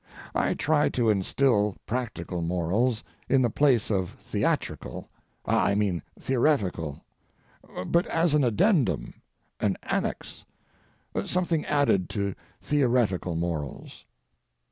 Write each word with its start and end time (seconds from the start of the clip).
I 0.33 0.55
try 0.55 0.89
to 0.89 1.11
instil 1.11 1.75
practical 1.85 2.41
morals 2.41 3.03
in 3.29 3.43
the 3.43 3.51
place 3.51 3.91
of 3.91 4.09
theatrical—I 4.19 5.75
mean 5.75 6.01
theoretical; 6.19 7.03
but 7.85 8.07
as 8.07 8.33
an 8.33 8.43
addendum—an 8.43 9.77
annex—something 9.83 11.65
added 11.67 12.09
to 12.09 12.33
theoretical 12.63 13.35
morals. 13.35 14.05